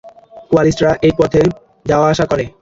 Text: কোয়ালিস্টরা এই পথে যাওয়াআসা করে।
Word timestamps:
কোয়ালিস্টরা 0.49 0.91
এই 1.07 1.13
পথে 1.19 1.41
যাওয়াআসা 1.85 2.25
করে। 2.31 2.45